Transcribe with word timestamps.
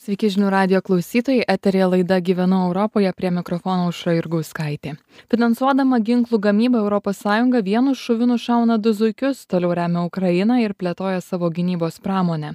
Sveiki 0.00 0.30
žinių 0.32 0.48
radio 0.48 0.78
klausytojai, 0.80 1.42
eterė 1.44 1.82
laida 1.84 2.16
Gyvenu 2.24 2.56
Europoje 2.70 3.10
prie 3.12 3.28
mikrofono 3.36 3.90
Užra 3.90 4.14
Irgauskaitė. 4.16 4.94
Finansuodama 5.28 5.98
ginklų 6.00 6.38
gamybą 6.40 6.80
ES 6.88 7.20
vienu 7.66 7.92
šuviu 7.94 8.26
nušauna 8.30 8.78
du 8.78 8.94
zuikius, 8.96 9.44
toliau 9.44 9.74
remia 9.76 10.00
Ukrainą 10.08 10.56
ir 10.62 10.72
plėtoja 10.72 11.20
savo 11.20 11.50
gynybos 11.50 12.00
pramonę. 12.00 12.54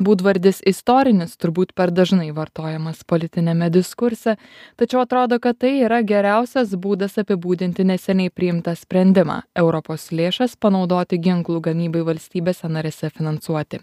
Būdvardis 0.00 0.62
istorinis 0.64 1.36
turbūt 1.36 1.74
per 1.74 1.90
dažnai 1.90 2.30
vartojamas 2.32 3.04
politinėme 3.04 3.68
diskurse, 3.68 4.38
tačiau 4.80 5.02
atrodo, 5.02 5.38
kad 5.38 5.58
tai 5.58 5.82
yra 5.84 6.00
geriausias 6.00 6.72
būdas 6.72 7.20
apibūdinti 7.20 7.84
neseniai 7.84 8.30
priimtą 8.30 8.72
sprendimą- 8.72 9.42
Europos 9.62 10.08
lėšas 10.08 10.56
panaudoti 10.56 11.20
ginklų 11.20 11.60
gamybai 11.60 12.00
valstybėse 12.00 12.64
narėse 12.64 13.12
finansuoti. 13.12 13.82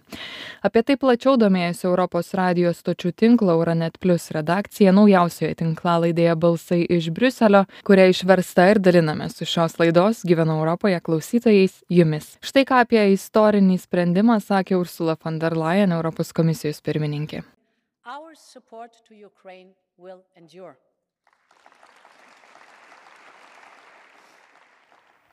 Apie 0.64 0.82
tai 0.82 0.98
plačiau 0.98 1.38
domėjosi 1.38 1.86
Europos 1.86 2.34
radijos 2.34 2.82
stočių 2.82 2.95
tinklo 3.12 3.52
Euronet 3.52 3.98
Plus 4.00 4.30
redakcija 4.32 4.93
naujausioje 4.95 5.55
tinklalaidėje 5.59 6.35
Balsai 6.40 6.80
iš 6.98 7.09
Briuselio, 7.16 7.66
kuria 7.88 8.08
išversta 8.12 8.70
ir 8.71 8.80
dalinamės 8.80 9.38
su 9.38 9.48
šios 9.49 9.77
laidos 9.81 10.23
Gyvenu 10.27 10.59
Europoje 10.59 10.99
klausytojais 11.04 11.81
jumis. 11.90 12.38
Štai 12.40 12.66
ką 12.66 12.81
apie 12.85 13.04
istorinį 13.13 13.77
sprendimą 13.84 14.40
sakė 14.40 14.80
Ursula 14.80 15.18
von 15.21 15.40
der 15.40 15.58
Leyen, 15.58 15.91
Europos 15.91 16.31
komisijos 16.34 16.81
pirmininkė. 16.85 17.44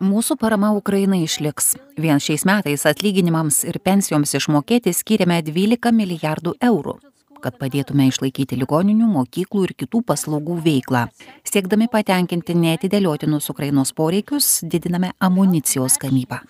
Mūsų 0.02 0.34
parama 0.34 0.72
Ukrainai 0.74 1.20
išliks. 1.22 1.76
Vien 1.94 2.18
šiais 2.18 2.42
metais 2.48 2.82
atlyginimams 2.90 3.60
ir 3.70 3.78
pensijoms 3.78 4.34
išmokėti 4.34 4.90
skiriame 4.98 5.38
12 5.46 5.94
milijardų 5.94 6.58
eurų 6.72 6.98
kad 7.42 7.58
padėtume 7.60 8.06
išlaikyti 8.10 8.58
ligoninių, 8.60 9.08
mokyklų 9.16 9.64
ir 9.68 9.74
kitų 9.84 10.02
paslaugų 10.08 10.58
veiklą. 10.64 11.06
Siekdami 11.48 11.88
patenkinti 11.92 12.56
neatidėliotinus 12.58 13.50
Ukrainos 13.52 13.92
poreikius, 13.92 14.60
didiname 14.62 15.12
amunicijos 15.20 15.98
gamybą. 16.02 16.42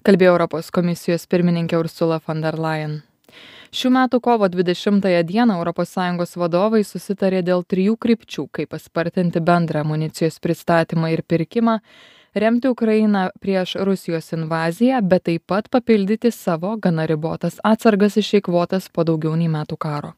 Kalbėjo 0.00 0.34
Europos 0.34 0.70
komisijos 0.72 1.26
pirmininkė 1.28 1.76
Ursula 1.76 2.20
von 2.26 2.40
der 2.40 2.56
Leyen. 2.56 3.00
Šių 3.70 3.90
metų 3.94 4.18
kovo 4.24 4.48
20 4.50 5.04
dieną 5.28 5.58
ES 5.62 6.32
vadovai 6.42 6.80
susitarė 6.82 7.42
dėl 7.46 7.62
trijų 7.62 7.94
krypčių, 8.02 8.48
kaip 8.50 8.72
paspartinti 8.74 9.38
bendrą 9.40 9.84
amunicijos 9.84 10.40
pristatymą 10.42 11.12
ir 11.12 11.22
pirkimą 11.22 11.78
remti 12.34 12.68
Ukrainą 12.68 13.28
prieš 13.40 13.74
Rusijos 13.80 14.32
invaziją, 14.32 15.00
bet 15.02 15.22
taip 15.22 15.46
pat 15.46 15.68
papildyti 15.68 16.30
savo 16.30 16.76
gana 16.76 17.06
ribotas 17.06 17.58
atsargas 17.64 18.16
išeikvotas 18.16 18.88
po 18.88 19.04
daugiau 19.04 19.34
nei 19.36 19.48
metų 19.48 19.76
karo. 19.76 20.12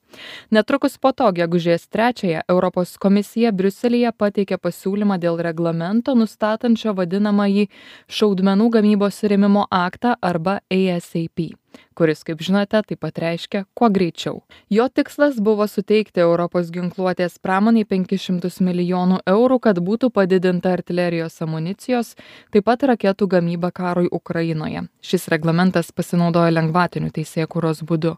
Netrukus 0.51 0.99
po 0.99 1.13
to, 1.13 1.31
gegužės 1.33 1.89
trečiąją, 1.89 2.45
Europos 2.49 2.99
komisija 2.99 3.53
Briuselėje 3.53 4.13
pateikė 4.13 4.59
pasiūlymą 4.59 5.19
dėl 5.19 5.41
reglamento 5.41 6.15
nustatančio 6.15 6.95
vadinamąjį 6.99 7.69
šaudmenų 8.09 8.71
gamybos 8.77 9.25
rėmimo 9.25 9.67
aktą 9.71 10.17
arba 10.21 10.61
ASAP 10.71 11.62
kuris, 11.95 12.23
kaip 12.27 12.43
žinote, 12.43 12.81
taip 12.87 13.01
pat 13.03 13.19
reiškia 13.19 13.65
kuo 13.75 13.89
greičiau. 13.93 14.43
Jo 14.71 14.89
tikslas 14.89 15.39
buvo 15.41 15.67
suteikti 15.69 16.23
Europos 16.25 16.71
ginkluotės 16.75 17.39
pramoniai 17.43 17.87
500 17.89 18.61
milijonų 18.65 19.21
eurų, 19.29 19.59
kad 19.67 19.81
būtų 19.85 20.11
padidinta 20.15 20.73
artilerijos 20.77 21.41
amunicijos, 21.45 22.15
taip 22.53 22.67
pat 22.69 22.85
raketų 22.93 23.29
gamyba 23.37 23.73
karui 23.75 24.11
Ukrainoje. 24.11 24.87
Šis 25.03 25.29
reglamentas 25.33 25.93
pasinaudojo 25.93 26.53
lengvatiniu 26.55 27.13
teisėkuros 27.15 27.83
būdu. 27.87 28.17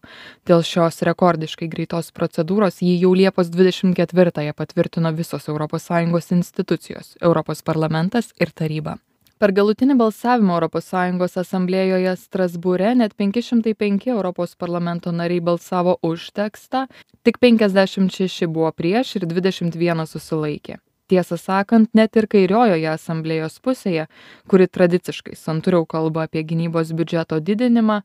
Dėl 0.49 0.65
šios 0.67 1.03
rekordiškai 1.07 1.69
greitos 1.73 2.13
procedūros 2.15 2.83
jį 2.85 2.99
jau 3.05 3.15
Liepos 3.15 3.51
24-ąją 3.55 4.55
patvirtino 4.57 5.15
visos 5.15 5.49
ES 5.49 6.31
institucijos- 6.33 7.17
Europos 7.27 7.63
parlamentas 7.63 8.33
ir 8.41 8.51
taryba. 8.51 8.99
Per 9.43 9.51
galutinį 9.51 9.97
balsavimą 9.99 10.61
ES 10.63 11.37
asamblėjoje 11.43 12.13
Strasbūre 12.21 12.95
net 12.95 13.17
505 13.19 14.07
Europos 14.13 14.55
parlamento 14.55 15.11
nariai 15.11 15.41
balsavo 15.41 15.99
už 16.03 16.31
tekstą, 16.31 16.87
tik 17.27 17.41
56 17.43 18.47
buvo 18.47 18.71
prieš 18.73 19.17
ir 19.17 19.27
21 19.27 20.07
susilaikė. 20.07 20.79
Tiesą 21.11 21.37
sakant, 21.37 21.91
net 21.93 22.17
ir 22.17 22.29
kairiojoje 22.31 22.87
asamblėjos 22.89 23.59
pusėje, 23.61 24.07
kuri 24.49 24.69
tradiciškai 24.71 25.35
santūriau 25.37 25.85
kalba 25.85 26.25
apie 26.25 26.41
gynybos 26.47 26.95
biudžeto 26.97 27.43
didinimą, 27.45 28.01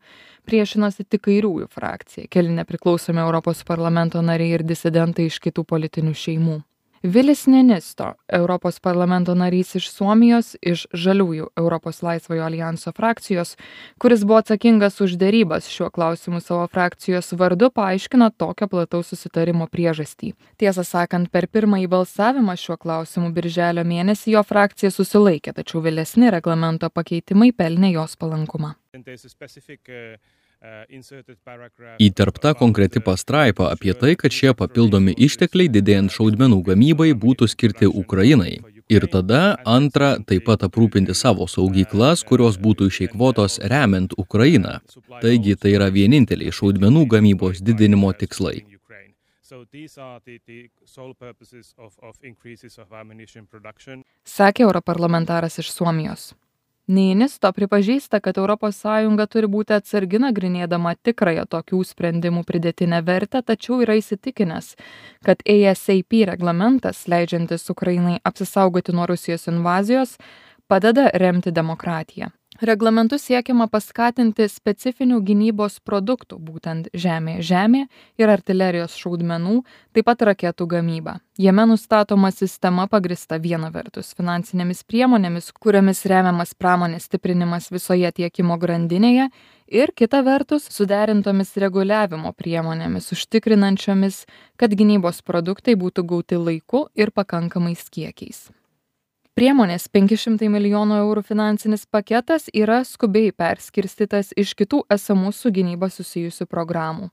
priešinosi 0.50 1.06
tik 1.06 1.24
kairiųjų 1.30 1.70
frakcija, 1.72 2.28
keli 2.28 2.52
nepriklausomi 2.58 3.24
Europos 3.24 3.64
parlamento 3.64 4.20
nariai 4.26 4.58
ir 4.58 4.66
disidentai 4.68 5.30
iš 5.30 5.40
kitų 5.46 5.64
politinių 5.70 6.18
šeimų 6.26 6.58
vilis 7.04 7.46
ninisto 7.48 8.14
europos 8.28 8.80
parlamento 8.80 9.36
narys 9.36 9.76
iš 9.76 9.90
suomijos 9.92 10.56
iš 10.62 10.86
žaliųjų 10.94 11.48
europos 11.58 12.02
laisvojo 12.04 12.44
aljanso 12.44 12.92
frakcijos 12.92 13.56
kuris 13.98 14.24
buvo 14.24 14.40
atsakingas 14.44 15.02
už 15.02 15.16
derybas 15.22 15.70
šiuo 15.72 15.90
klausimu 15.90 16.42
savo 16.42 16.68
frakcijos 16.68 17.32
vardu 17.34 17.70
paaiškino 17.72 18.30
tokio 18.38 18.68
plataus 18.68 19.08
susitarimo 19.14 19.68
priežastį. 19.68 20.34
Tiesą 20.58 20.84
sakant 20.84 21.32
per 21.32 21.48
pirmąjį 21.48 21.88
balsavimą 21.88 22.58
šiuo 22.60 22.78
klausimu 22.78 23.32
birželio 23.32 23.84
mėnesį 23.84 24.36
jo 24.36 24.44
frakcija 24.44 24.92
susilaikė 24.92 25.54
tačiau 25.62 25.82
vėlesni 25.86 26.32
reglamento 26.32 26.90
pakeitimai 26.90 27.52
pelnė 27.52 27.94
jos 27.94 28.18
palankumą 28.20 28.76
Įterpta 32.04 32.52
konkreti 32.62 33.00
pastraipa 33.00 33.70
apie 33.72 33.94
tai, 33.96 34.16
kad 34.20 34.34
šie 34.36 34.52
papildomi 34.62 35.14
ištekliai 35.16 35.72
didėjant 35.72 36.12
šaudmenų 36.12 36.58
gamybai 36.72 37.14
būtų 37.16 37.48
skirti 37.48 37.88
Ukrainai. 37.88 38.58
Ir 38.90 39.06
tada, 39.14 39.56
antra, 39.70 40.18
taip 40.28 40.48
pat 40.50 40.66
aprūpinti 40.68 41.14
savo 41.16 41.48
saugyklas, 41.48 42.26
kurios 42.26 42.58
būtų 42.60 42.90
išeikvotos 42.92 43.60
remiant 43.72 44.18
Ukrainą. 44.18 44.80
Taigi 45.22 45.56
tai 45.56 45.76
yra 45.78 45.88
vieninteliai 45.94 46.52
šaudmenų 46.60 47.06
gamybos 47.14 47.64
didinimo 47.64 48.12
tikslai. 48.12 48.66
Sakė 54.36 54.68
europarlamentaras 54.68 55.60
iš 55.64 55.72
Suomijos. 55.72 56.34
Neinisto 56.90 57.52
pripažįsta, 57.54 58.18
kad 58.18 58.38
ES 58.42 58.80
turi 59.30 59.48
būti 59.48 59.76
atsargi 59.76 60.18
nagrinėdama 60.24 60.96
tikrąją 61.06 61.44
tokių 61.46 61.84
sprendimų 61.86 62.42
pridėtinę 62.50 63.04
vertę, 63.06 63.44
tačiau 63.46 63.84
yra 63.86 63.94
įsitikinęs, 64.00 64.74
kad 65.22 65.46
ASAP 65.46 66.18
reglamentas, 66.32 67.06
leidžiantis 67.06 67.70
Ukrainai 67.70 68.18
apsisaugoti 68.26 68.98
nuo 68.98 69.06
Rusijos 69.06 69.46
invazijos, 69.54 70.18
padeda 70.66 71.12
remti 71.14 71.54
demokratiją 71.54 72.34
reglamentu 72.62 73.18
siekiama 73.20 73.68
paskatinti 73.72 74.48
specifinių 74.52 75.20
gynybos 75.26 75.80
produktų 75.86 76.40
būtent 76.44 76.90
žemė 76.94 77.40
žemė 77.46 77.86
ir 78.20 78.32
artilerijos 78.32 78.98
šaudmenų 79.00 79.62
taip 79.96 80.08
pat 80.10 80.26
raketų 80.30 80.68
gamybą. 80.76 81.20
Jame 81.40 81.66
nustatoma 81.72 82.32
sistema 82.36 82.88
pagrįsta 82.92 83.40
viena 83.40 83.72
vertus 83.72 84.12
finansinėmis 84.18 84.84
priemonėmis 84.84 85.52
kuriomis 85.56 86.04
remiamas 86.12 86.54
pramonės 86.54 87.08
stiprinimas 87.08 87.72
visoje 87.72 88.12
tiekimo 88.12 88.60
grandinėje 88.60 89.30
ir 89.68 89.96
kita 89.96 90.24
vertus 90.28 90.68
suderintomis 90.74 91.56
reguliavimo 91.64 92.34
priemonėmis 92.36 93.12
užtikrinančiomis 93.16 94.24
kad 94.60 94.76
gynybos 94.76 95.24
produktai 95.24 95.80
būtų 95.80 96.08
gauti 96.14 96.40
laiku 96.40 96.88
ir 96.96 97.16
pakankamais 97.16 97.88
kiekiais 97.90 98.50
priemonės 99.40 99.86
penki 99.88 100.18
šimtai 100.20 100.50
milijonų 100.52 100.98
eurų 101.00 101.22
finansinis 101.24 101.86
paketas 101.88 102.50
yra 102.52 102.82
skubiai 102.84 103.30
perskirstytas 103.32 104.34
iš 104.36 104.50
kitų 104.60 104.82
esamų 104.92 105.30
su 105.32 105.48
gynyba 105.56 105.88
susijusių 105.88 106.44
programų. 106.52 107.08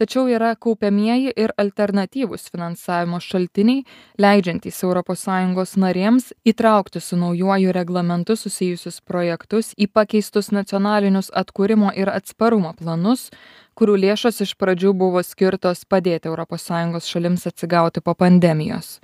Tačiau 0.00 0.24
yra 0.32 0.54
kaupiamieji 0.56 1.34
ir 1.36 1.52
alternatyvūs 1.60 2.48
finansavimo 2.54 3.20
šaltiniai 3.20 3.84
leidžiantys 4.16 4.78
europos 4.88 5.26
sąjungos 5.28 5.76
narėms 5.82 6.30
įtraukti 6.48 7.02
su 7.04 7.20
naujuoju 7.20 7.76
reglamentu 7.76 8.38
susijusius 8.40 9.02
projektus 9.04 9.74
į 9.76 9.90
pakeistus 9.92 10.48
nacionalinius 10.56 11.28
atkūrimo 11.28 11.92
ir 11.92 12.08
atsparumo 12.14 12.72
planus 12.80 13.28
kurių 13.76 13.96
lėšos 14.04 14.40
iš 14.44 14.54
pradžių 14.60 14.92
buvo 14.96 15.22
skirtos 15.26 15.84
padėti 15.84 16.30
sąjungos 16.70 17.08
šalims 17.12 17.46
atsigauti 17.50 18.00
po 18.00 18.16
pandemijos. 18.18 18.98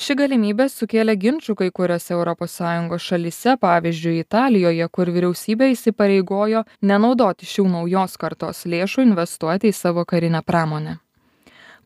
Ši 0.00 0.16
galimybė 0.22 0.70
sukėlė 0.72 1.16
ginčų 1.20 1.58
kai 1.60 1.70
europos 2.16 2.56
sąjungos 2.60 3.04
šalyse 3.04 3.58
pavyzdžiui 3.60 4.18
italijoje 4.24 4.88
kur 4.88 5.12
vyriausybė 5.14 5.70
įsipareigojo 5.76 6.64
nenaudoti 6.82 7.48
šių 7.54 7.68
naujos 7.78 8.18
kartos 8.20 8.64
lėšų 8.66 9.08
investuoti 9.10 9.72
į 9.72 9.80
savo 9.84 10.08
karinę 10.08 10.42
pramonę 10.42 11.03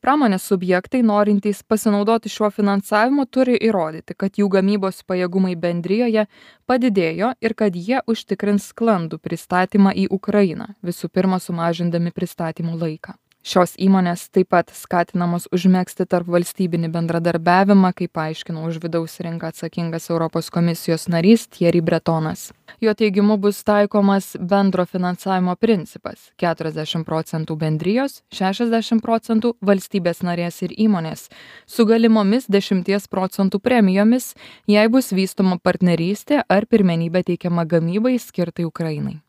pramonės 0.02 0.46
subjektai 0.50 1.00
norintys 1.06 1.62
pasinaudoti 1.72 2.30
šiuo 2.32 2.50
finansavimu 2.54 3.26
turi 3.36 3.58
įrodyti 3.68 4.16
kad 4.22 4.40
jų 4.40 4.48
gamybos 4.56 5.02
pajėgumai 5.10 5.54
bendrijoje 5.66 6.26
padidėjo 6.70 7.34
ir 7.44 7.56
kad 7.62 7.76
jie 7.76 8.02
užtikrins 8.14 8.70
sklandų 8.72 9.20
pristatymą 9.22 9.94
į 10.04 10.08
ukrainą 10.20 10.72
visų 10.82 11.10
pirma 11.12 11.42
sumažindami 11.42 12.14
pristatymų 12.14 12.78
laiką 12.84 13.18
Šios 13.46 13.76
įmonės 13.78 14.26
taip 14.34 14.50
pat 14.50 14.72
skatinamos 14.74 15.46
užmėgsti 15.54 16.04
tarp 16.10 16.26
valstybinį 16.28 16.90
bendradarbiavimą, 16.92 17.92
kaip 17.96 18.10
paaiškino 18.18 18.64
už 18.66 18.80
vidaus 18.82 19.14
rinką 19.24 19.52
atsakingas 19.52 20.10
Europos 20.10 20.50
komisijos 20.50 21.06
narys 21.08 21.46
Thierry 21.46 21.80
Bretonas. 21.80 22.50
Jo 22.82 22.92
teigimu 22.98 23.38
bus 23.38 23.62
taikomas 23.64 24.34
bendro 24.40 24.84
finansavimo 24.86 25.54
principas- 25.56 26.30
40 26.42 27.04
procentų 27.04 27.56
bendrijos, 27.56 28.22
60 28.30 29.00
procentų 29.00 29.54
valstybės 29.62 30.20
narės 30.22 30.62
ir 30.62 30.74
įmonės, 30.76 31.28
su 31.66 31.86
galimomis 31.86 32.46
10 32.48 33.08
procentų 33.08 33.60
premijomis, 33.60 34.34
jei 34.66 34.88
bus 34.88 35.12
vystoma 35.12 35.58
partnerystė 35.58 36.42
ar 36.48 36.66
pirmenybė 36.66 37.24
teikiama 37.24 37.64
gamybai 37.64 38.18
skirtai 38.18 38.64
Ukrainai. 38.64 39.22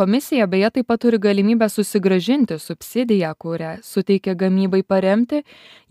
Komisija 0.00 0.46
beje 0.46 0.70
taip 0.70 0.86
pat 0.86 1.00
turi 1.00 1.18
galimybę 1.18 1.68
susigražinti 1.68 2.58
subsidiją, 2.58 3.34
kurią 3.34 3.72
suteikia 3.82 4.34
gamybai 4.34 4.82
paremti, 4.82 5.42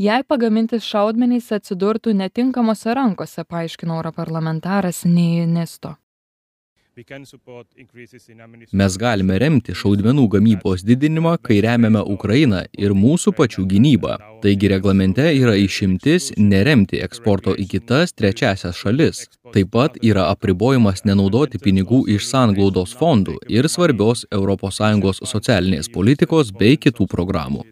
jei 0.08 0.26
pagaminti 0.32 0.80
šaudmenys 0.82 1.52
atsidurtų 1.60 2.16
netinkamose 2.24 2.98
rankose, 2.98 3.46
paaiškino 3.46 4.00
europarlamentaras 4.02 5.06
Neinisto. 5.06 5.94
Mes 8.82 8.96
galime 9.00 9.38
remti 9.40 9.76
šaudmenų 9.82 10.26
gamybos 10.34 10.82
didinimą, 10.84 11.38
kai 11.46 11.62
remiame 11.64 12.02
Ukrainą 12.16 12.64
ir 12.74 12.98
mūsų 12.98 13.36
pačių 13.38 13.64
gynybą. 13.72 14.18
Taigi 14.44 14.72
reglamente 14.74 15.30
yra 15.38 15.54
išimtis 15.56 16.34
neremti 16.38 17.00
eksporto 17.06 17.54
į 17.54 17.70
kitas 17.76 18.18
trečiasias 18.18 18.82
šalis. 18.82 19.28
Taip 19.54 19.72
pat 19.74 19.98
yra 20.06 20.28
apribojimas 20.34 21.04
nenaudoti 21.07 21.62
pinigų 21.63 22.04
iš 22.16 22.28
sanglaudos 22.30 22.94
fondų 23.00 23.40
ir 23.50 23.69
svarbios 23.72 24.25
ES 24.30 25.24
socialinės 25.34 25.90
politikos 25.94 26.54
bei 26.54 26.78
kitų 26.78 27.07
programų 27.10 27.66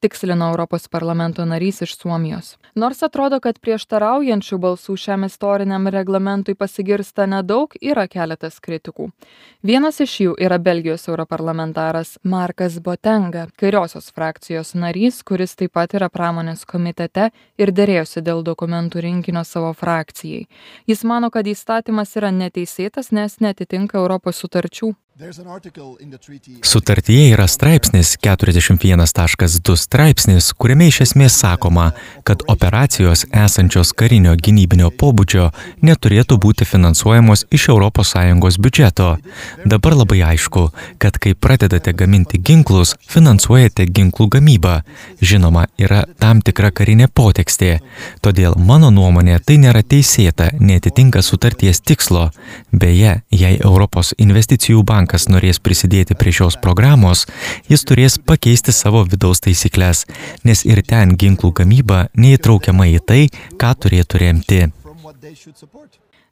tikslino 0.00 0.48
Europos 0.48 0.88
parlamento 0.88 1.44
narys 1.44 1.82
iš 1.82 1.96
Suomijos. 1.96 2.56
Nors 2.74 3.02
atrodo, 3.02 3.40
kad 3.42 3.58
prieštaraujančių 3.58 4.58
balsų 4.62 4.94
šiam 4.96 5.24
istoriniam 5.26 5.88
reglamentui 5.90 6.54
pasigirsta 6.54 7.26
nedaug, 7.26 7.74
yra 7.82 8.06
keletas 8.06 8.60
kritikų. 8.62 9.10
Vienas 9.62 9.98
iš 10.00 10.14
jų 10.22 10.36
yra 10.38 10.58
Belgijos 10.62 11.08
europarlamentaras 11.08 12.18
Markas 12.22 12.78
Botenga, 12.78 13.48
kairiosios 13.58 14.12
frakcijos 14.14 14.74
narys, 14.78 15.22
kuris 15.22 15.56
taip 15.58 15.74
pat 15.74 15.98
yra 15.98 16.08
pramonės 16.08 16.64
komitete 16.66 17.30
ir 17.58 17.74
dėrėjosi 17.74 18.22
dėl 18.22 18.44
dokumentų 18.46 19.02
rinkinio 19.02 19.42
savo 19.44 19.74
frakcijai. 19.74 20.46
Jis 20.86 21.04
mano, 21.04 21.30
kad 21.34 21.46
įstatymas 21.46 22.14
yra 22.16 22.30
neteisėtas, 22.30 23.10
nes 23.10 23.40
netitinka 23.42 23.98
Europos 23.98 24.38
sutarčių. 24.38 24.94
Sutartyje 26.62 27.30
yra 27.32 27.46
straipsnis 27.46 28.16
41.2 28.22 29.76
straipsnis, 29.76 30.50
kuriame 30.54 30.86
iš 30.86 31.00
esmės 31.08 31.34
sakoma, 31.42 31.88
kad 32.22 32.44
operacijos 32.46 33.24
esančios 33.34 33.90
karinio 33.98 34.36
gynybinio 34.38 34.92
pobūdžio 35.00 35.48
neturėtų 35.82 36.38
būti 36.44 36.68
finansuojamos 36.70 37.48
iš 37.50 37.66
ES 37.74 38.58
biudžeto. 38.62 39.08
Dabar 39.64 39.96
labai 39.98 40.20
aišku, 40.22 40.68
kad 41.02 41.18
kai 41.18 41.34
pradedate 41.34 41.92
gaminti 41.92 42.38
ginklus, 42.38 42.94
finansuojate 43.02 43.88
ginklų 43.90 44.28
gamybą. 44.36 44.76
Žinoma, 45.18 45.66
yra 45.78 46.04
tam 46.22 46.44
tikra 46.46 46.70
karinė 46.70 47.10
potekstė. 47.10 47.80
Todėl 48.22 48.54
mano 48.54 48.94
nuomonė 48.94 49.42
tai 49.42 49.58
nėra 49.58 49.82
teisėta, 49.82 50.52
netitinka 50.60 51.26
sutarties 51.26 51.82
tikslo. 51.82 52.30
Beje, 52.70 53.18
jei 53.34 53.58
Europos 53.58 54.14
investicijų 54.18 54.86
bankas 54.86 55.07
bankas 55.08 55.28
norės 55.32 55.58
prisidėti 55.58 56.14
prie 56.14 56.32
šios 56.32 56.58
programos, 56.60 57.26
jis 57.70 57.84
turės 57.88 58.18
pakeisti 58.18 58.72
savo 58.72 59.04
vidaus 59.08 59.40
taisyklės, 59.40 60.04
nes 60.44 60.64
ir 60.68 60.82
ten 60.84 61.16
ginklų 61.16 61.52
gamyba 61.62 62.08
neįtraukiama 62.14 62.86
į 62.92 63.00
tai, 63.08 63.22
ką 63.56 63.72
turėtų 63.80 64.20
remti 64.20 64.68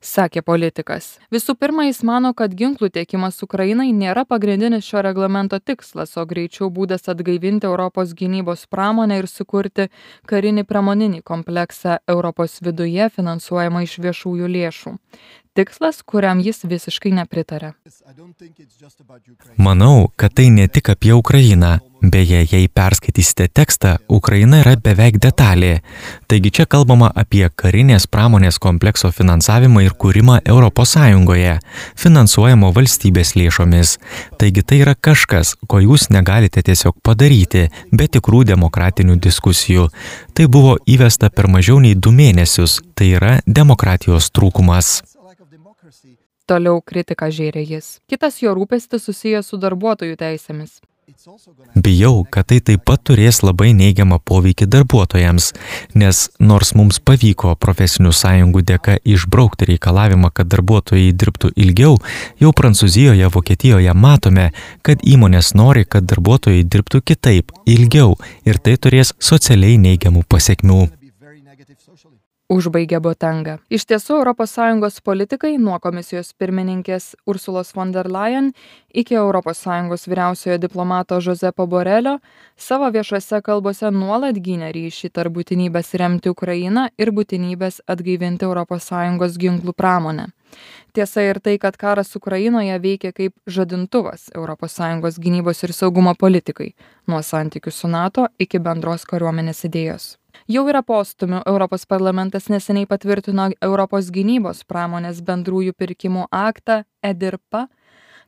sakė 0.00 0.42
politikas. 0.42 1.16
Visų 1.32 1.56
pirma, 1.58 1.86
jis 1.88 2.02
mano, 2.06 2.32
kad 2.36 2.54
ginklų 2.54 2.90
tiekimas 2.94 3.42
Ukrainai 3.42 3.92
nėra 3.96 4.26
pagrindinis 4.28 4.86
šio 4.86 5.02
reglamento 5.06 5.58
tikslas, 5.58 6.16
o 6.16 6.26
greičiau 6.26 6.70
būdas 6.70 7.08
atgaivinti 7.12 7.66
Europos 7.66 8.14
gynybos 8.18 8.66
pramonę 8.70 9.20
ir 9.22 9.30
sukurti 9.30 9.88
karinį 10.26 10.66
pramoninį 10.68 11.22
kompleksą 11.22 11.98
Europos 12.06 12.60
viduje 12.62 13.10
finansuojamą 13.16 13.82
iš 13.86 13.98
viešųjų 14.04 14.54
lėšų. 14.58 14.96
Tikslas, 15.56 16.02
kuriam 16.04 16.40
jis 16.44 16.66
visiškai 16.68 17.14
nepritarė. 17.16 17.72
Manau, 19.56 20.10
kad 20.20 20.34
tai 20.36 20.50
ne 20.52 20.66
tik 20.68 20.90
apie 20.92 21.14
Ukrainą. 21.16 21.78
Beje, 22.02 22.46
jei 22.52 22.68
perskaitysite 22.68 23.48
tekstą, 23.48 23.96
Ukraina 24.08 24.58
yra 24.60 24.74
beveik 24.76 25.16
detalė. 25.16 25.80
Taigi 26.28 26.50
čia 26.52 26.66
kalbama 26.68 27.08
apie 27.22 27.46
karinės 27.48 28.04
pramonės 28.12 28.58
komplekso 28.60 29.08
finansavimą 29.08 29.80
ir 29.86 29.94
kūrimą 29.96 30.42
ES, 30.44 31.62
finansuojamo 31.96 32.72
valstybės 32.76 33.32
lėšomis. 33.40 33.96
Taigi 34.36 34.62
tai 34.62 34.80
yra 34.84 34.94
kažkas, 34.94 35.54
ko 35.66 35.80
jūs 35.80 36.10
negalite 36.12 36.62
tiesiog 36.62 37.00
padaryti, 37.02 37.70
be 37.92 38.08
tikrų 38.08 38.44
demokratinių 38.44 39.16
diskusijų. 39.16 39.88
Tai 40.34 40.46
buvo 40.52 40.76
įvesta 40.86 41.30
per 41.30 41.48
mažiau 41.48 41.80
nei 41.80 41.94
du 41.94 42.12
mėnesius, 42.12 42.82
tai 42.94 43.14
yra 43.16 43.38
demokratijos 43.46 44.28
trūkumas. 44.36 45.00
Toliau 46.46 46.82
kritiką 46.84 47.30
žėrė 47.32 47.64
jis. 47.64 47.96
Kitas 48.06 48.42
jo 48.42 48.52
rūpestis 48.54 49.08
susijęs 49.08 49.48
su 49.50 49.56
darbuotojų 49.56 50.20
teisėmis. 50.20 50.76
Bijau, 51.74 52.24
kad 52.30 52.48
tai 52.50 52.56
taip 52.66 52.82
pat 52.88 53.02
turės 53.06 53.38
labai 53.44 53.68
neigiamą 53.78 54.16
poveikį 54.26 54.66
darbuotojams, 54.74 55.52
nes 56.02 56.22
nors 56.42 56.72
mums 56.78 56.98
pavyko 56.98 57.54
profesinių 57.62 58.10
sąjungų 58.20 58.62
dėka 58.70 58.96
išbraukti 59.14 59.68
reikalavimą, 59.70 60.32
kad 60.34 60.50
darbuotojai 60.50 61.14
dirbtų 61.22 61.52
ilgiau, 61.54 61.94
jau 62.42 62.52
Prancūzijoje, 62.60 63.30
Vokietijoje 63.38 63.94
matome, 63.94 64.50
kad 64.82 65.06
įmonės 65.14 65.54
nori, 65.54 65.86
kad 65.86 66.10
darbuotojai 66.10 66.66
dirbtų 66.66 67.04
kitaip, 67.12 67.54
ilgiau 67.76 68.16
ir 68.48 68.58
tai 68.58 68.74
turės 68.74 69.14
socialiai 69.30 69.78
neigiamų 69.88 70.26
pasiekmių 70.26 70.82
užbaigė 72.52 73.00
Botenga. 73.02 73.58
Iš 73.70 73.86
tiesų, 73.90 74.20
ES 74.26 75.00
politikai 75.00 75.56
nuo 75.58 75.78
komisijos 75.82 76.32
pirmininkės 76.38 77.14
Ursulos 77.26 77.72
von 77.74 77.92
der 77.92 78.08
Leyen 78.08 78.52
iki 78.94 79.14
ES 79.14 80.06
vyriausiojo 80.06 80.58
diplomato 80.58 81.20
Josepo 81.20 81.66
Borelio 81.66 82.18
savo 82.56 82.90
viešose 82.90 83.42
kalbose 83.42 83.90
nuolat 83.90 84.36
gynė 84.38 84.72
ryšį 84.72 85.10
tarp 85.10 85.32
būtinybės 85.32 85.94
remti 85.94 86.30
Ukrainą 86.30 86.88
ir 86.98 87.10
būtinybės 87.10 87.82
atgaivinti 87.86 88.46
ES 88.46 89.38
ginklų 89.38 89.72
pramonę. 89.72 90.28
Tiesa 90.92 91.20
ir 91.20 91.40
tai, 91.40 91.58
kad 91.58 91.76
karas 91.76 92.16
Ukrainoje 92.16 92.78
veikia 92.80 93.12
kaip 93.12 93.34
žadintuvas 93.46 94.30
ES 94.32 95.18
gynybos 95.18 95.62
ir 95.64 95.72
saugumo 95.72 96.14
politikai, 96.14 96.74
nuo 97.06 97.20
santykių 97.22 97.70
su 97.70 97.88
NATO 97.88 98.28
iki 98.38 98.58
bendros 98.58 99.04
kariuomenės 99.04 99.64
idėjos 99.68 100.16
jau 100.48 100.66
yra 100.70 100.82
postūmių. 100.86 101.42
Europos 101.46 101.86
parlamentas 101.86 102.50
neseniai 102.52 102.88
patvirtino 102.90 103.50
europos 103.60 104.10
gynybos 104.14 104.64
pramonės 104.68 105.22
bendrųjų 105.26 105.74
pirkimų 105.78 106.28
aktą 106.30 106.84
edirpa. 107.02 107.66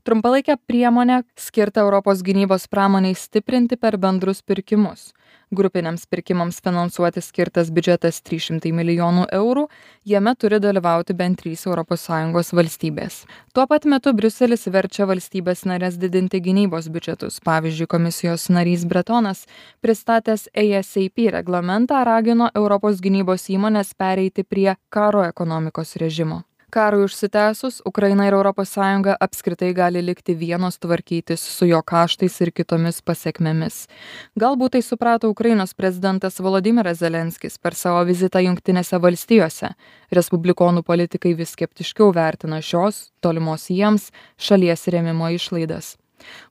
Trumpalaikę 0.07 0.57
priemonę 0.67 1.23
skirtą 1.37 1.83
europos 1.85 2.23
gynybos 2.25 2.69
pramonei 2.71 3.15
stiprinti 3.15 3.77
per 3.77 3.99
bendrus 3.99 4.43
pirkimus 4.43 5.13
grupiniams 5.51 6.07
pirkimams 6.07 6.61
finansuoti 6.65 7.23
skirtas 7.25 7.71
biudžetas 7.75 8.21
trys 8.23 8.49
šimtai 8.49 8.73
milijonų 8.77 9.27
eurų. 9.39 9.67
Jame 10.09 10.35
turi 10.39 10.61
dalyvauti 10.63 11.17
bent 11.17 11.41
trys 11.43 11.67
europos 11.67 12.05
sąjungos 12.09 12.53
valstybės. 12.57 13.23
Tuo 13.55 13.67
pat 13.71 13.87
metu 13.89 14.13
briuselis 14.17 14.69
verčia 14.73 15.09
valstybes 15.09 15.65
nares 15.69 15.97
didinti 16.01 16.43
gynybos 16.45 16.91
biudžetus. 16.93 17.41
Pavyzdžiui 17.45 17.89
komisijos 17.89 18.49
narys 18.53 18.85
bretonas 18.89 19.47
pristatęs 19.85 20.49
asap 20.55 21.25
reglamentą 21.39 22.05
ragino 22.05 22.51
europos 22.55 23.01
gynybos 23.01 23.49
įmones 23.53 23.95
pereiti 23.95 24.45
prie 24.45 24.77
karo 24.91 25.25
ekonomikos 25.29 25.97
režimo 25.97 26.43
karui 26.71 27.05
užsitęsus 27.05 27.83
ukraina 27.85 28.27
ir 28.27 28.35
europos 28.35 28.69
sąjunga 28.77 29.17
apskritai 29.21 29.73
gali 29.75 30.03
likti 30.03 30.35
vienos 30.35 30.79
tvarkytis 30.79 31.41
su 31.41 31.67
jo 31.67 31.81
kaštais 31.83 32.41
ir 32.45 32.53
kitomis 32.53 33.01
pasekmėmis 33.03 33.79
galbūt 34.37 34.77
tai 34.77 34.83
suprato 34.83 35.31
ukrainos 35.33 35.75
prezidentas 35.75 36.41
volodymyras 36.41 37.01
zelenskis 37.01 37.59
per 37.59 37.75
savo 37.75 38.05
vizitą 38.05 38.43
jungtinėse 38.45 39.01
valstijose. 39.01 39.73
Respublikonų 40.13 40.83
politikai 40.83 41.35
vis 41.41 41.55
skeptiškiau 41.57 42.13
vertina 42.15 42.61
šios 42.61 43.09
tolimos 43.21 43.69
jiems 43.71 44.11
šalies 44.37 44.87
rėmimo 44.93 45.33
išlaidas. 45.35 45.97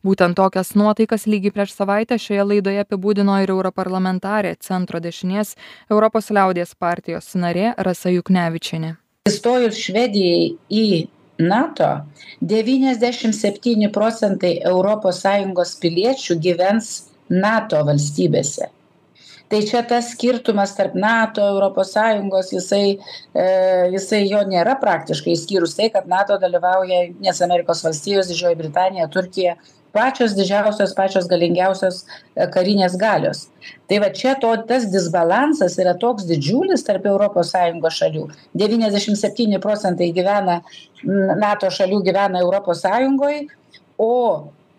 Būtent 0.04 0.38
tokias 0.40 0.76
nuotaikas 0.80 1.28
lygiai 1.28 1.54
prieš 1.56 1.74
savaitę 1.76 2.18
šioje 2.18 2.46
laidoje 2.52 2.86
apibūdino 2.86 3.42
ir 3.44 3.52
europarlamentarė 3.56 4.56
centro 4.60 5.04
dešinės 5.04 5.58
europos 5.90 6.32
liaudies 6.32 6.74
partijos 6.76 7.36
narė 7.36 7.74
rasa 7.78 8.14
juknevičienė 8.16 8.96
įstojus 9.28 9.78
švedijai 9.86 10.56
į 10.72 10.88
nato 11.38 11.90
devyniasdešim 12.42 13.34
septyni 13.34 13.92
procentai 13.94 14.58
europos 14.66 15.22
sąjungos 15.26 15.76
piliečių 15.82 16.40
gyvens 16.42 16.90
nato 17.30 17.84
valstybėse. 17.86 18.72
Tai 19.48 19.62
čia 19.64 19.80
tas 19.88 20.10
skirtumas 20.12 20.74
tarp 20.76 20.96
nato 21.00 21.46
sąjungos 21.88 22.52
jisai 22.52 22.98
e, 23.34 23.46
jisai 23.94 24.26
jo 24.28 24.42
nėra 24.44 24.76
praktiškai 24.82 25.32
išskyrus 25.38 25.78
tai 25.78 25.88
kad 25.94 26.08
nato 26.08 26.36
dalyvauja 26.42 27.06
jungtinės 27.06 27.42
amerikos 27.46 27.84
valstijos 27.86 28.28
didžioji 28.28 28.60
britanija 28.60 29.08
turkija 29.08 29.56
pačios 29.98 30.36
didžiausios 30.38 30.94
pačios 30.98 31.28
galingiausios 31.32 32.04
e, 32.06 32.46
karinės 32.54 32.98
galios. 33.02 33.48
Tai 33.90 34.00
va 34.04 34.12
čia 34.20 34.36
to 34.42 34.54
tas 34.70 34.88
disbalansas 34.94 35.78
yra 35.82 35.96
toks 36.04 36.28
didžiulis 36.30 36.86
tarp 36.88 37.08
sąjungos 37.52 37.98
šalių. 38.02 38.28
Devyniasdešim 38.62 39.18
septyni 39.20 39.62
procentai 39.64 40.12
gyvena 40.16 40.62
nato 41.42 41.72
šalių 41.74 42.04
gyvena 42.06 42.44
sąjungoj 42.84 43.42
o 43.98 44.14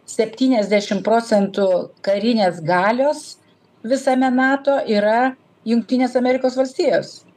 septyniasdešim 0.09 1.03
procentų 1.05 1.69
karinės 2.07 2.63
galios 2.65 3.37
visame 3.85 4.31
nato 4.31 4.79
yra 4.87 5.35
jungtinės 5.69 6.17
amerikos 6.17 6.57
valstijos 6.57 7.28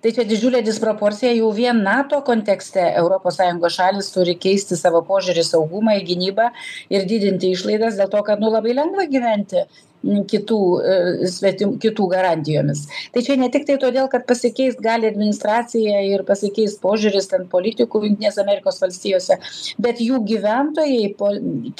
tai 0.00 0.12
čia 0.16 0.24
didžiulė 0.28 0.62
disproporcija 0.64 1.32
jau 1.36 1.50
vien 1.56 1.82
nato 1.84 2.20
kontekste. 2.26 2.82
Europos 3.02 3.36
sąjungos 3.40 3.76
šalys 3.76 4.10
turi 4.14 4.36
keisti 4.40 4.78
savo 4.80 5.02
požiūrį 5.08 5.44
į 5.44 5.48
saugumą 5.50 5.98
į 6.00 6.06
gynybą 6.12 6.48
ir 6.92 7.06
didinti 7.10 7.52
išlaidas 7.54 8.00
dėl 8.00 8.10
to 8.12 8.24
kad 8.26 8.40
nu 8.40 8.52
labai 8.52 8.76
lengva 8.78 9.06
gyventi 9.10 9.66
kitų 10.02 10.60
e, 10.80 11.28
svetim 11.30 11.74
kitų 11.80 12.06
garantijomis. 12.12 12.86
Tai 13.14 13.22
čia 13.26 13.36
ne 13.40 13.50
tiktai 13.52 13.76
todėl 13.82 14.08
kad 14.12 14.26
pasikeist 14.28 14.80
gali 14.84 15.08
administracija 15.10 16.00
ir 16.08 16.24
pasikeist 16.28 16.80
požiūris 16.84 17.28
ten 17.32 17.46
politikų 17.52 18.04
jungtinėse 18.06 18.40
amerikos 18.42 18.80
valstijose 18.82 19.38
bet 19.78 20.00
jų 20.00 20.22
gyventojai 20.28 21.12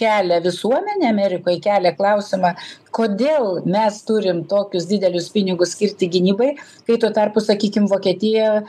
kelia 0.00 0.41
visuomenė 0.45 1.09
amerikoj 1.11 1.61
kelia 1.65 1.95
klausimą 1.97 2.55
kodėl 2.95 3.62
mes 3.71 4.00
turim 4.07 4.43
tokius 4.50 4.89
didelius 4.91 5.31
pinigus 5.35 5.75
skirti 5.77 6.09
gynybai 6.11 6.50
kai 6.89 6.99
tuo 7.00 7.12
tarpu 7.15 7.43
sakykim 7.45 7.87
vokietija 7.91 8.65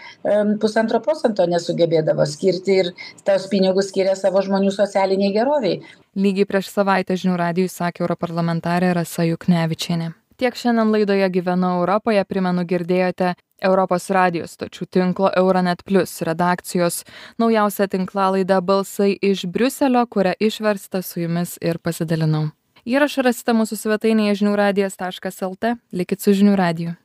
pusantro 0.62 1.01
procento 1.03 1.48
nesugebėdavo 1.50 2.27
skirti 2.29 2.77
ir 2.84 2.93
tuos 3.25 3.50
pinigus 3.51 3.91
skiria 3.91 4.15
savo 4.20 4.43
žmonių 4.46 4.72
socialinei 4.75 5.34
gerovei 5.36 5.81
lygiai 6.15 6.48
prieš 6.48 6.72
savaitę 6.72 7.15
žinių 7.20 7.38
radijui 7.39 7.72
sakė 7.72 8.03
europarlamentarė 8.06 8.94
rasa 8.98 9.25
juknevičienė. 9.27 10.12
Tiek 10.41 10.56
šiandien 10.58 10.89
laidoje 10.89 11.27
gyvenu 11.30 11.68
europoje. 11.77 12.24
Primenu 12.25 12.63
girdėjote 12.65 13.36
europos 13.62 14.10
radijo 14.10 14.48
stočių 14.50 14.88
tinklo 14.89 15.30
euronet 15.38 15.84
plius 15.86 16.15
redakcijos 16.25 17.03
naujausią 17.38 17.88
tinklalaidę 17.94 18.58
balsai 18.62 19.13
iš 19.22 19.46
briuselio 19.46 20.08
kurią 20.08 20.34
išverstą 20.39 21.03
su 21.06 21.22
jumis 21.22 21.60
ir 21.62 21.77
pasidalinau. 21.77 22.50
Įrašą 22.89 23.27
rasite 23.27 23.53
mūsų 23.53 23.77
svetainėje 23.77 24.41
žinių 24.41 24.58
radijas 24.58 24.98
taškas 24.98 25.44
lt. 25.46 25.77
Likit 25.94 26.25
su 26.25 26.34
žinių 26.34 26.58
radiju 26.58 26.98